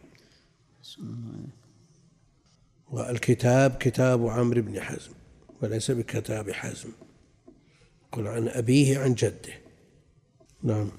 [2.90, 5.12] والكتاب كتاب عمرو بن حزم
[5.62, 6.88] وليس بكتاب حزم.
[8.12, 9.54] قل عن أبيه عن جده.
[10.62, 10.90] نعم.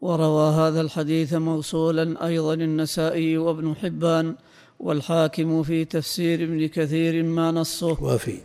[0.00, 4.36] وروى هذا الحديث موصولا أيضا النسائي وابن حبان
[4.80, 8.02] والحاكم في تفسير ابن كثير ما نصه.
[8.02, 8.38] وفي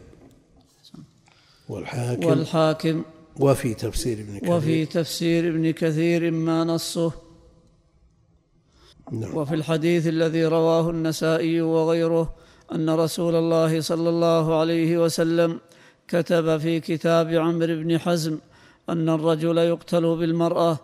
[1.69, 3.03] والحاكم والحاكم
[3.39, 4.51] وفي تفسير ابن كثير.
[4.51, 7.11] وفي تفسير ابن كثير ما نصه.
[9.11, 9.37] نعم.
[9.37, 12.33] وفي الحديث الذي رواه النسائي وغيره
[12.75, 15.59] أن رسول الله صلى الله عليه وسلم
[16.07, 18.37] كتب في كتاب عمرو بن حزم
[18.89, 20.79] أن الرجل يقتل بالمرأة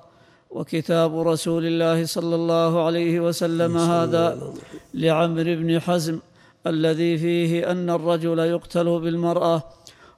[0.50, 4.54] وكتاب رسول الله صلى الله عليه وسلم هذا
[4.94, 6.20] لعمرو بن حزم
[6.68, 9.64] الذي فيه أن الرجل يقتل بالمرأة.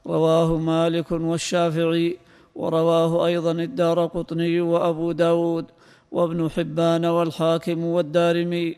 [0.07, 2.17] رواه مالك والشافعي
[2.55, 5.65] ورواه أيضا الدار قطني وأبو داود
[6.11, 8.75] وابن حبان والحاكم والدارمي.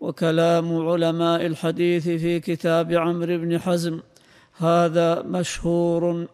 [0.00, 4.00] وكلام علماء الحديث في كتاب عمرو بن حزم
[4.56, 6.26] هذا مشهور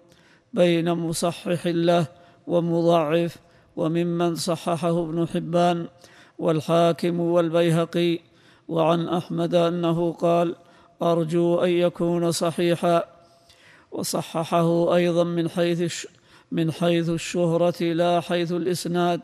[0.52, 2.06] بين مصحح له
[2.46, 3.36] ومضعف.
[3.76, 5.86] وممن صححه ابن حبان
[6.38, 8.20] والحاكم والبيهقي
[8.68, 10.56] وعن أحمد أنه قال
[11.02, 13.04] أرجو أن يكون صحيحا.
[13.92, 16.06] وصححه أيضا من حيث
[16.52, 19.20] من حيث الشهرة لا حيث الإسناد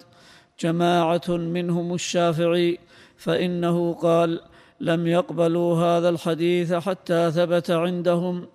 [0.60, 2.78] جماعة منهم الشافعي
[3.16, 4.40] فإنه قال
[4.80, 8.46] لم يقبلوا هذا الحديث حتى ثبت عندهم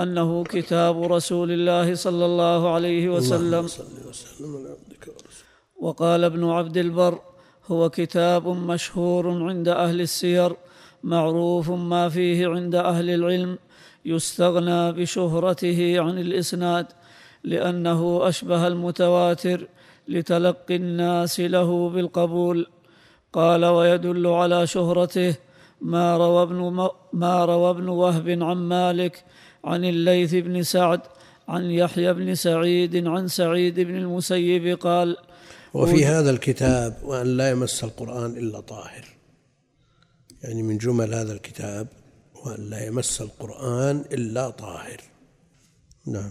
[0.00, 3.66] أنه كتاب رسول الله صلى الله عليه وسلم.
[5.80, 7.18] وقال ابن عبد البر
[7.66, 10.56] هو كتاب مشهور عند أهل السير
[11.04, 13.58] معروف ما فيه عند أهل العلم
[14.04, 16.86] يستغنى بشهرته عن الإسناد
[17.44, 19.68] لأنه أشبه المتواتر
[20.08, 22.66] لتلقي الناس له بالقبول.
[23.32, 25.34] قال ويدل على شهرته
[25.80, 29.24] ما روى ابن ما روى ابن وهب عن مالك
[29.64, 31.00] عن الليث بن سعد
[31.48, 35.16] عن يحيى بن سعيد عن سعيد بن المسيب قال
[35.74, 39.04] وفي هذا الكتاب وأن لا يمس القرآن إلا طاهر.
[40.42, 41.88] يعني من جمل هذا الكتاب
[42.34, 45.00] وأن لا يمس القرآن إلا طاهر.
[46.06, 46.30] نعم.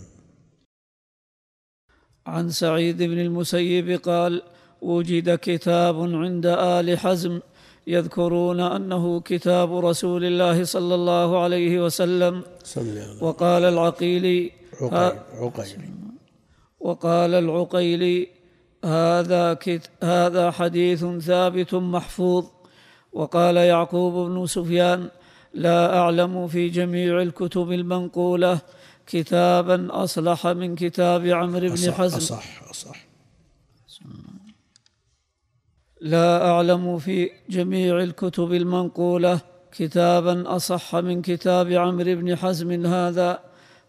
[2.26, 4.42] عن سعيد بن المسيب قال
[4.82, 7.40] وجد كتاب عند آل حزم
[7.88, 12.44] يذكرون أنه كتاب رسول الله صلى الله عليه وسلم.
[13.22, 14.52] وقال العقيلي
[14.82, 15.90] عقيلي
[16.80, 18.43] وقال العقيلي
[18.84, 19.58] هذا
[20.04, 22.46] هذا حديث ثابت محفوظ.
[23.14, 25.10] وقال يعقوب بن سفيان
[25.54, 28.60] لا أعلم في جميع الكتب المنقولة
[29.08, 32.18] كتابا أصلح من كتاب عمرو بن حزم.
[32.18, 33.06] أصح أصح.
[36.02, 39.40] لا أعلم في جميع الكتب المنقولة
[39.72, 43.40] كتابا أصح من كتاب عمرو بن حزم هذا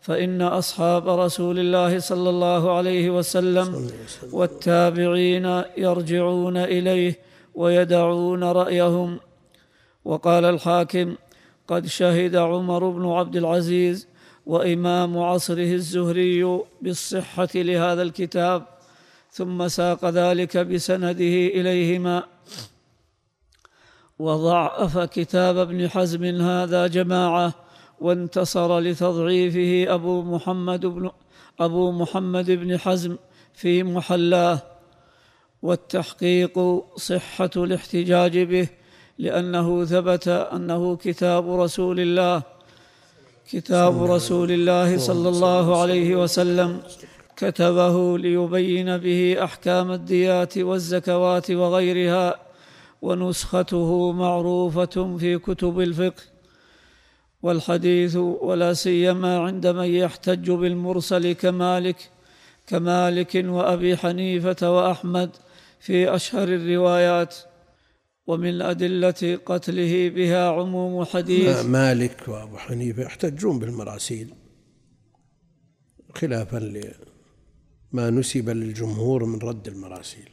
[0.04, 3.90] فإن أصحاب رسول الله صلى الله عليه وسلم
[4.32, 7.18] والتابعين يرجعون إليه
[7.54, 9.20] ويدعون رأيهم.
[10.04, 11.14] وقال الحاكم
[11.68, 14.08] قد شهد عمر بن عبد العزيز
[14.46, 18.62] وإمام عصره الزهري بالصحة لهذا الكتاب
[19.30, 22.24] ثم ساق ذلك بسنده إليهما.
[24.18, 27.63] وضعف كتاب ابن حزم هذا جماعة
[28.00, 31.10] وانتصر لتضعيفه أبو محمد بن
[31.60, 33.16] أبو محمد بن حزم
[33.54, 34.62] في محلاه.
[35.62, 36.58] والتحقيق
[36.96, 38.68] صحة الاحتجاج به
[39.18, 42.42] لأنه ثبت أنه كتاب رسول الله
[43.50, 46.82] كتاب رسول الله صلى الله عليه وسلم
[47.36, 52.34] كتبه ليبين به أحكام الديات والزكوات وغيرها
[53.02, 56.33] ونسخته معروفة في كتب الفقه.
[57.44, 62.10] والحديث ولا سيما عند من يحتج بالمرسل كمالك
[62.66, 65.30] كمالك وأبي حنيفة وأحمد
[65.80, 67.34] في أشهر الروايات.
[68.26, 71.64] ومن أدلة قتله بها عموم حديث.
[71.64, 74.28] مالك وأبو حنيفة يحتجون بالمراسيل
[76.14, 76.56] خلافا
[77.92, 80.30] لما نسب للجمهور من رد المراسيل.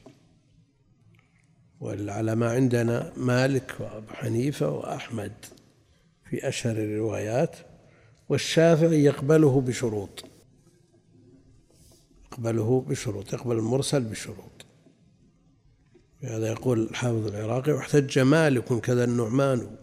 [1.80, 5.61] وعلى ما عندنا مالك وأبو حنيفة وأحمد.
[6.32, 7.56] في أشهر الروايات
[8.30, 10.24] والشافعي يقبله بشروط.
[12.26, 14.66] يقبله بشروط يقبل المرسل بشروط.
[16.24, 19.78] هذا يقول الحافظ العراقي واحتج مالك كذا النعمان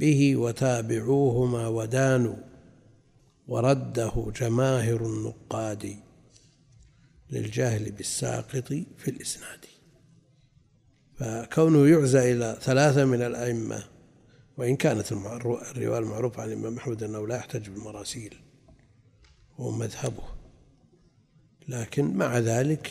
[0.00, 2.36] به وتابعوهما ودانوا
[3.48, 5.96] ورده جماهر النقاد
[7.30, 9.64] للجاهل بالساقط في الإسناد.
[11.14, 13.99] فكونه يعزى إلى ثلاثة من الأئمة
[14.56, 18.36] وإن كانت الرواية المعروفة عن الإمام أحمد أنه لا يحتج بالمراسيل
[19.56, 20.22] هو مذهبه.
[21.68, 22.90] لكن مع ذلك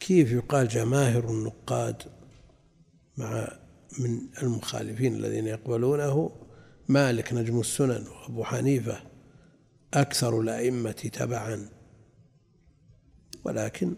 [0.00, 2.02] كيف يقال جماهر النقاد
[3.16, 3.48] مع
[3.98, 6.30] من المخالفين الذين يقبلونه؟
[6.88, 9.00] مالك نجم السنن وأبو حنيفة
[9.94, 11.68] أكثر الأئمة تبعا.
[13.44, 13.94] ولكن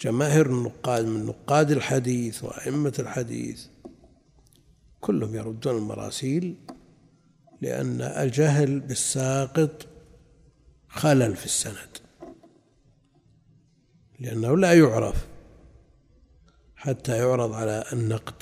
[0.00, 3.66] جماهر النقاد من نقاد الحديث وأئمة الحديث
[5.06, 6.56] كلهم يردون المراسيل
[7.60, 9.86] لأن الجهل بالساقط
[10.88, 11.96] خلل في السند.
[14.20, 15.26] لأنه لا يعرف
[16.76, 18.34] حتى يعرض على النقد.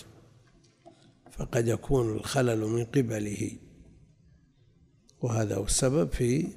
[1.31, 3.51] فقد يكون الخلل من قبله.
[5.21, 6.49] وهذا هو السبب في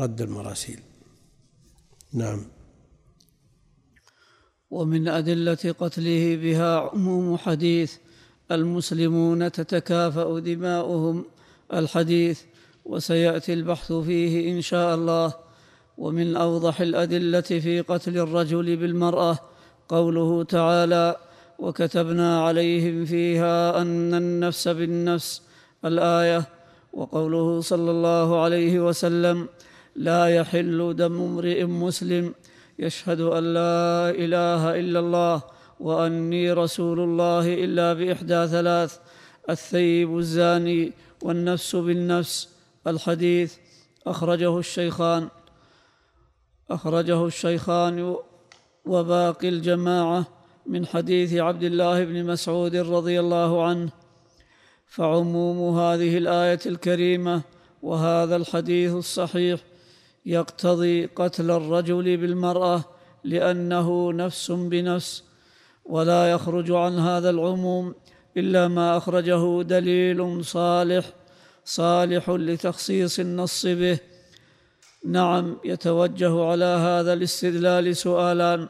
[0.00, 0.80] رد المراسيل.
[2.12, 2.46] نعم.
[4.70, 7.96] ومن أدلة قتله بها عموم حديث
[8.52, 11.24] المسلمون تتكافأ دماؤهم.
[11.72, 12.40] الحديث
[12.84, 15.32] وسيأتي البحث فيه إن شاء الله.
[15.98, 19.38] ومن أوضح الأدلة في قتل الرجل بالمرأة
[19.88, 21.16] قوله تعالى
[21.58, 25.42] وكتبنا عليهم فيها أن النفس بالنفس
[25.84, 26.44] الآية.
[26.92, 29.48] وقوله صلى الله عليه وسلم
[29.96, 32.34] لا يحل دم امرئ مسلم
[32.78, 35.42] يشهد أن لا إله إلا الله
[35.80, 38.98] وأني رسول الله إلا بإحدى ثلاث
[39.50, 40.92] الثيب الزاني
[41.22, 42.48] والنفس بالنفس
[42.86, 43.56] الحديث.
[44.06, 45.28] أخرجه الشيخان.
[46.70, 48.16] أخرجه الشيخان
[48.84, 50.26] وباقي الجماعة
[50.66, 53.90] من حديث عبد الله بن مسعود رضي الله عنه.
[54.86, 57.42] فعموم هذه الآية الكريمة
[57.82, 59.60] وهذا الحديث الصحيح
[60.26, 62.84] يقتضي قتل الرجل بالمرأة
[63.24, 65.24] لأنه نفس بنفس
[65.84, 67.94] ولا يخرج عن هذا العموم
[68.36, 71.04] إلا ما أخرجه دليل صالح
[71.64, 73.98] صالح لتخصيص النص به.
[75.04, 78.68] نعم يتوجه على هذا الاستدلال سؤالان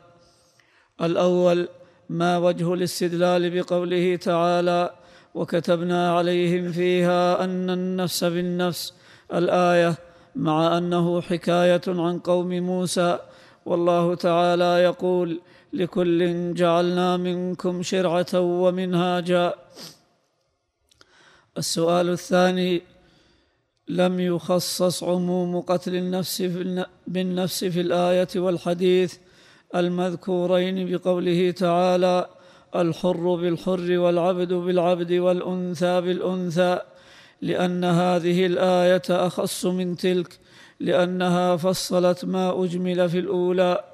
[1.02, 1.68] الأول
[2.08, 4.90] ما وجه الاستدلال بقوله تعالى
[5.34, 8.94] وكتبنا عليهم فيها أن النفس بالنفس
[9.34, 9.94] الآية
[10.36, 13.18] مع أنه حكاية عن قوم موسى
[13.66, 15.40] والله تعالى يقول
[15.74, 19.54] لكل جعلنا منكم شرعة ومنهاجا.
[21.58, 22.82] السؤال الثاني
[23.88, 26.42] لم يخصص عموم قتل النفس
[27.06, 29.14] بالنفس في الآية والحديث
[29.74, 32.26] المذكورين بقوله تعالى
[32.76, 36.78] الحر بالحر والعبد بالعبد والأنثى بالأنثى.
[37.42, 40.38] لأن هذه الآية أخص من تلك
[40.80, 43.84] لأنها فصلت ما أجمل في الأولى.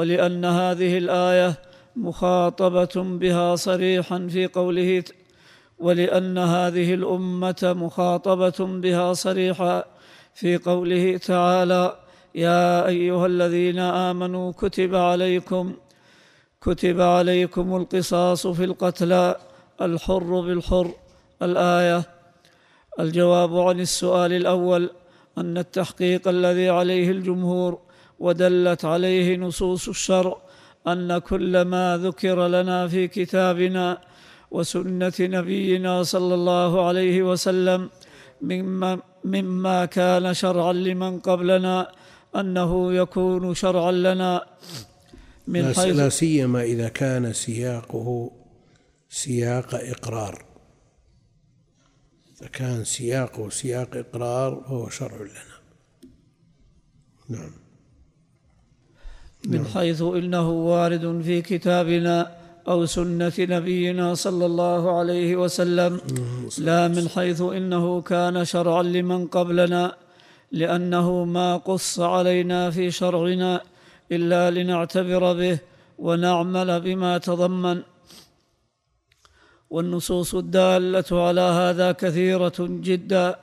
[0.00, 1.54] ولأن هذه الآية
[1.96, 5.04] مخاطبة بها صريحا في قوله
[5.78, 9.84] ولأن هذه الأمة مخاطبة بها صريحا
[10.34, 11.96] في قوله تعالى
[12.34, 15.74] يا أيها الذين آمنوا كتب عليكم
[16.62, 19.36] كتب عليكم القصاص في القتلى
[19.80, 20.90] الحر بالحر.
[21.42, 22.02] الآية
[23.00, 24.90] الجواب عن السؤال الأول
[25.38, 27.89] أن التحقيق الذي عليه الجمهور
[28.20, 30.36] ودلت عليه نصوص الشرع
[30.86, 33.98] أن كل ما ذكر لنا في كتابنا
[34.50, 37.90] وسنة نبينا صلى الله عليه وسلم
[38.42, 41.92] مما, مما كان شرعا لمن قبلنا
[42.36, 44.46] أنه يكون شرعا لنا
[45.46, 48.30] من حيث لا سيما إذا كان سياقه
[49.08, 50.44] سياق إقرار.
[52.36, 55.56] إذا كان سياقه سياق إقرار فهو شرع لنا.
[57.28, 57.59] نعم.
[59.46, 59.64] من نعم.
[59.74, 62.32] حيث إنه وارد في كتابنا
[62.68, 66.00] أو سنة نبينا صلى الله عليه وسلم.
[66.58, 69.94] لا من حيث إنه كان شرعا لمن قبلنا
[70.52, 73.60] لأنه ما قص علينا في شرعنا
[74.12, 75.58] إلا لنعتبر به
[75.98, 77.82] ونعمل بما تضمن.
[79.70, 83.36] والنصوص الدالة على هذا كثيرة جدا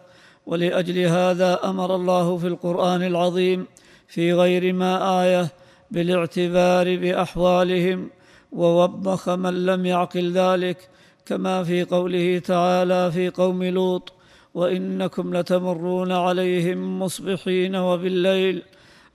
[0.46, 3.66] ولأجل هذا أمر الله في القرآن العظيم
[4.08, 5.48] في غير ما آية
[5.92, 8.10] بالاعتبار بأحوالهم
[8.52, 10.90] ووبخ من لم يعقل ذلك
[11.26, 14.14] كما في قوله تعالى في قوم لوط
[14.54, 18.64] وإنكم لتمرون عليهم مصبحين وبالليل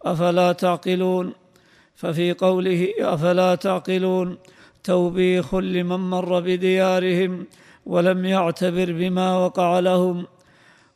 [0.03, 1.33] أفلا تعقلون؟
[1.97, 4.39] ففي قوله أفلا تعقلون
[4.85, 7.47] توبيخ لمن مر بديارهم
[7.87, 10.27] ولم يعتبر بما وقع لهم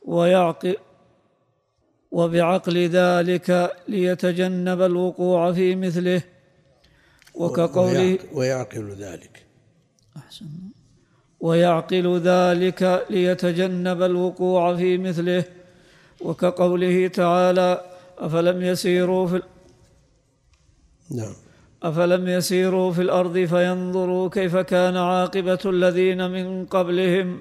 [0.03, 0.77] ويعقل
[2.11, 6.23] وبعقل ذلك ليتجنب الوقوع في مثله.
[7.35, 9.43] وكقوله ويعقل ذلك.
[10.17, 10.47] أحسن.
[11.41, 15.45] ويعقل ذلك ليتجنب الوقوع في مثله.
[16.21, 17.81] وكقوله تعالى
[18.19, 19.43] أفلم يسيروا في
[21.11, 21.35] نعم.
[21.83, 27.41] أفلم يسيروا في الأرض فينظروا كيف كان عاقبة الذين من قبلهم.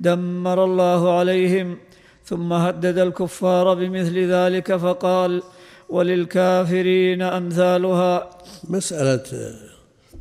[0.00, 1.78] دمر الله عليهم
[2.26, 5.42] ثم هدد الكفار بمثل ذلك فقال
[5.88, 8.30] وللكافرين أمثالها.
[8.68, 9.54] مسألة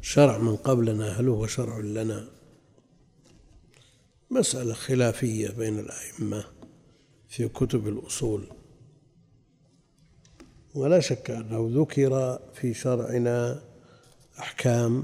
[0.01, 2.27] شرع من قبلنا هل هو شرع لنا؟
[4.31, 6.43] مسألة خلافية بين الأئمة
[7.27, 8.47] في كتب الأصول.
[10.75, 13.61] ولا شك أنه ذكر في شرعنا
[14.39, 15.03] أحكام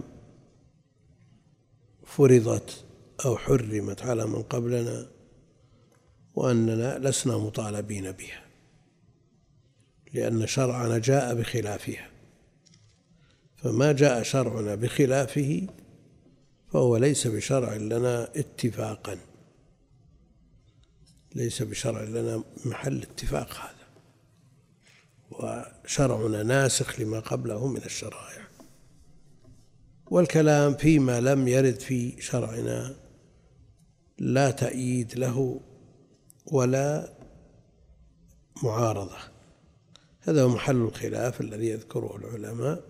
[2.06, 2.84] فرضت
[3.26, 5.21] أو حرمت على من قبلنا.
[6.36, 8.44] وأننا لسنا مطالبين بها
[10.14, 12.10] لأن شرعنا جاء بخلافها.
[13.56, 15.68] فما جاء شرعنا بخلافه
[16.74, 19.18] فهو ليس بشرع لنا اتفاقا.
[21.36, 23.82] ليس بشرع لنا محل اتفاق هذا.
[25.32, 28.48] وشرعنا ناسخ لما قبله من الشرائع.
[30.06, 32.96] والكلام فيما لم يرد في شرعنا
[34.18, 35.62] لا تأييد له
[36.46, 37.10] ولا
[38.64, 39.18] معارضة.
[40.22, 42.84] هذا هو محل الخلاف الذي يذكره العلماء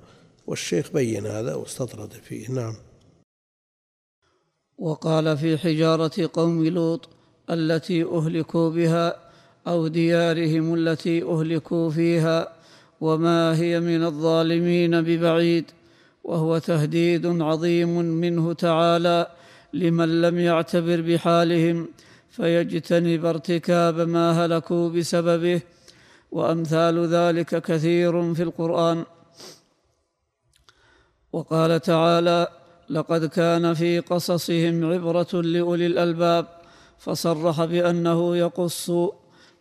[0.48, 2.52] والشيخ بين هذا واستطرد فيه.
[2.52, 2.76] نعم.
[4.78, 7.10] وقال في حجارة قوم لوط
[7.50, 9.16] التي أهلكوا بها
[9.68, 12.54] أو ديارهم التي أهلكوا فيها
[13.02, 15.66] وما هي من الظالمين ببعيد
[16.24, 19.28] وهو تهديد عظيم منه تعالى
[19.74, 21.88] لمن لم يعتبر بحالهم.
[22.32, 25.62] فيجتنب ارتكاب ما هلكوا بسببه
[26.32, 29.06] وأمثال ذلك كثير في القرآن.
[31.34, 32.48] وقال تعالى
[32.90, 36.46] لقد كان في قصصهم عبرة لأولي الألباب
[36.98, 38.92] فصرح بأنه يقص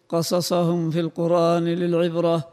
[0.09, 2.49] قصصهم في القرآن للعبرة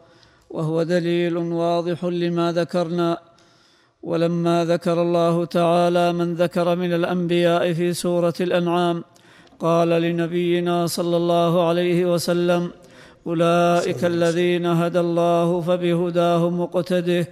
[0.49, 3.17] وهو دليل واضح لما ذكرنا.
[4.03, 9.03] ولما ذكر الله تعالى من ذكر من الأنبياء في سورة الأنعام
[9.59, 12.71] قال لنبينا صلى الله عليه وسلم
[13.27, 17.27] أولئك الذين هدى الله فبهداه مقتده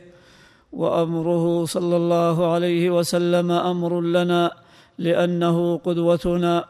[0.74, 4.52] وأمره صلى الله عليه وسلم أمر لنا
[4.98, 6.66] لأنه قدوتنا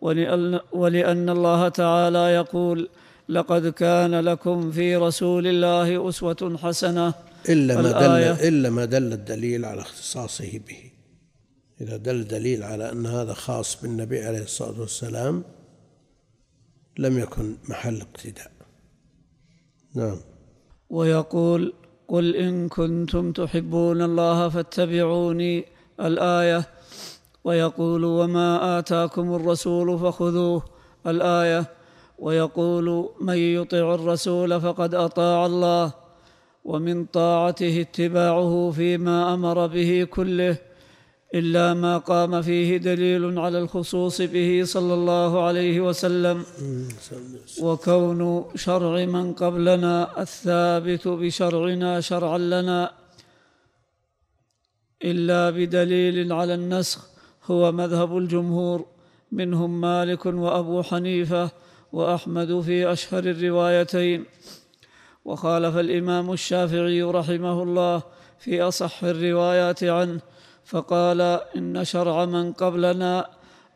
[0.00, 2.88] ولأن, ولأن الله تعالى يقول
[3.28, 7.14] لقد كان لكم في رسول الله أسوة حسنة.
[7.48, 10.87] إلا ما دل إلا ما دل الدليل على اختصاصه به.
[11.80, 15.44] إذا دل دليل على أن هذا خاص بالنبي عليه الصلاة والسلام
[16.98, 18.50] لم يكن محل اقتداء
[19.94, 20.16] نعم.
[20.90, 21.72] ويقول
[22.08, 25.64] قل إن كنتم تحبون الله فاتبعوني
[26.00, 26.68] الآية.
[27.44, 30.62] ويقول وما آتاكم الرسول فخذوه.
[31.06, 31.66] الآية
[32.18, 35.92] ويقول من يطع الرسول فقد أطاع الله
[36.64, 40.58] ومن طاعته اتباعه فيما أمر به كله.
[41.34, 46.44] إلا ما قام فيه دليل على الخصوص به صلى الله عليه وسلم.
[47.62, 52.90] وكون شرع من قبلنا الثابت بشرعنا شرعا لنا
[55.04, 57.06] إلا بدليل على النسخ
[57.50, 58.86] هو مذهب الجمهور
[59.32, 61.50] منهم مالك وأبو حنيفة
[61.92, 64.24] وأحمد في أشهر الروايتين.
[65.24, 68.02] وخالف الإمام الشافعي رحمه الله
[68.38, 70.20] في أصح الروايات عنه
[70.68, 71.20] فقال
[71.56, 73.26] إن شرع من قبلنا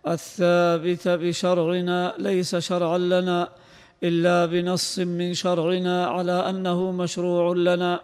[0.07, 3.49] الثابت بشرعنا ليس شرعا لنا
[4.03, 8.01] إلا بنص من شرعنا على أنه مشروع لنا.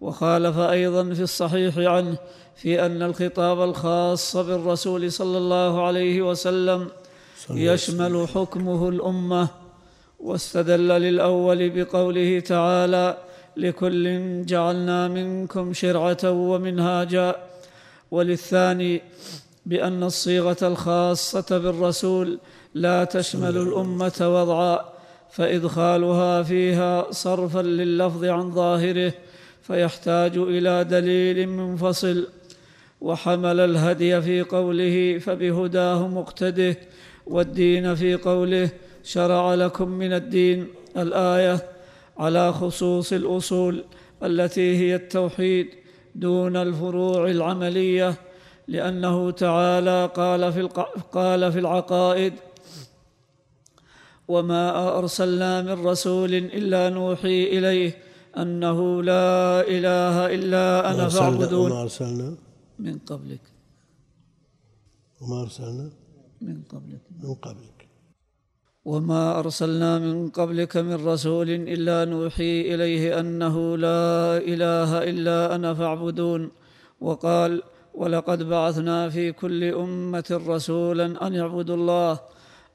[0.00, 2.16] وخالف أيضا في الصحيح عنه
[2.56, 6.88] في أن الخطاب الخاص بالرسول صلى الله عليه وسلم
[7.50, 9.48] يشمل حكمه الأمة
[10.20, 13.16] واستدل للأول بقوله تعالى
[13.56, 14.04] لكل
[14.46, 17.36] جعلنا منكم شرعة ومنهاجا
[18.10, 19.02] وللثاني
[19.66, 22.38] بأن الصيغة الخاصة بالرسول
[22.74, 24.84] لا تشمل الأمة وضعا
[25.30, 29.12] فإدخالها فيها صرفا لللفظ عن ظاهره
[29.62, 32.28] فيحتاج إلى دليل منفصل.
[33.00, 36.76] وحمل الهدي في قوله فبهداه مقتده
[37.26, 38.68] والدين في قوله
[39.04, 40.66] شرع لكم من الدين.
[40.96, 41.66] الآية
[42.18, 43.84] على خصوص الأصول
[44.22, 45.83] التي هي التوحيد.
[46.14, 48.14] دون الفروع العملية
[48.68, 50.62] لأنه تعالى قال في
[51.12, 52.34] قال في العقائد
[54.28, 57.98] وما أرسلنا من رسول إلا نوحي إليه
[58.36, 61.70] أنه لا إله إلا أنا فاعبدون.
[61.72, 62.28] وما أرسلنا؟
[62.78, 63.40] من قبلك.
[65.20, 65.90] وما أرسلنا؟
[66.40, 67.02] من قبلك.
[67.22, 67.73] من قبلك.
[68.84, 76.50] وما أرسلنا من قبلك من رسول إلا نوحي إليه أنه لا إله إلا أنا فاعبدون
[77.00, 77.62] وقال
[77.94, 82.20] ولقد بعثنا في كل أمة رسولا أن يعبدوا الله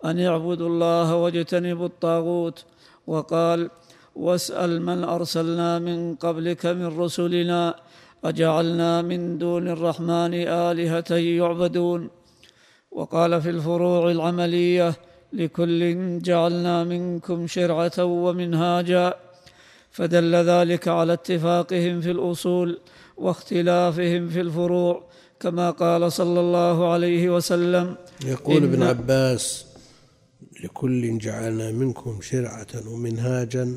[0.06, 2.66] أن يعبدوا الله واجتنبوا الطاغوت.
[3.08, 3.70] وقال
[4.16, 7.76] واسأل من أرسلنا من قبلك من رسلنا
[8.24, 12.10] أجعلنا من دون الرحمن آلهة يعبدون.
[12.92, 19.14] وقال في الفروع العملية لكل جعلنا منكم شرعة ومنهاجا
[19.92, 22.80] فدل ذلك على اتفاقهم في الأصول
[23.18, 25.10] واختلافهم في الفروع
[25.40, 27.96] كما قال صلى الله عليه وسلم.
[28.26, 29.66] يقول ابن عباس
[30.64, 33.76] لكل جعلنا منكم شرعة ومنهاجا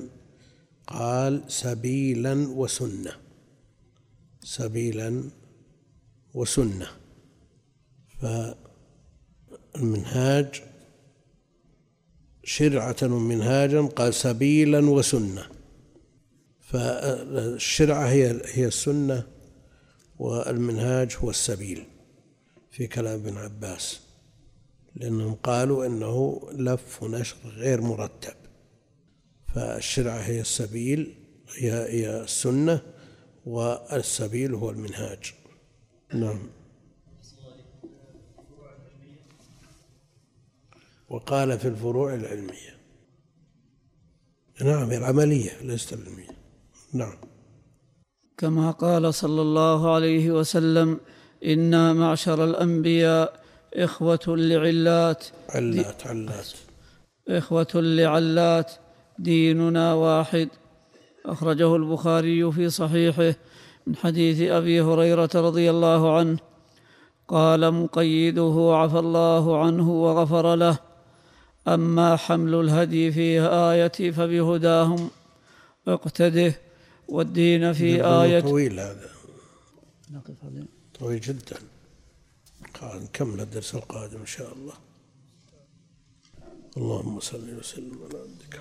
[0.86, 3.12] قال سبيلا وسنة.
[4.42, 5.24] سبيلا
[6.34, 6.86] وسنة.
[9.74, 10.62] فالمنهاج
[12.44, 15.46] شرعة ومنهاجا قال سبيلا وسنة.
[16.60, 19.26] فالشرعة هي هي السنة
[20.18, 21.84] والمنهاج هو السبيل
[22.70, 24.00] في كلام ابن عباس
[24.96, 28.34] لأنهم قالوا إنه لف ونشر غير مرتب.
[29.54, 31.14] فالشرعة هي السبيل
[31.56, 32.82] هي هي السنة
[33.46, 35.32] والسبيل هو المنهاج.
[36.14, 36.61] نعم.
[41.12, 42.72] وقال في الفروع العلمية.
[44.64, 46.28] نعم العملية ليست العلمية
[46.92, 47.16] نعم.
[48.38, 51.00] كما قال صلى الله عليه وسلم
[51.44, 53.42] إنا معشر الأنبياء
[53.74, 55.24] إخوة لعلات.
[55.48, 56.52] علات علات.
[57.28, 58.72] إخوة لعلات
[59.18, 60.48] ديننا واحد.
[61.26, 63.34] أخرجه البخاري في صحيحه
[63.86, 66.38] من حديث أبي هريرة رضي الله عنه
[67.28, 70.91] قال مقيده عفى الله عنه وغفر له.
[71.68, 75.10] أما حمل الهدي في آية فبهداهم
[75.88, 76.54] اقتده
[77.08, 79.10] والدين في آية طويل هذا.
[80.10, 80.34] نقف
[80.98, 81.56] طويل جدا.
[82.80, 84.74] قال نكمل الدرس القادم إن شاء الله.
[86.76, 88.60] اللهم صل وسلم على عبدك.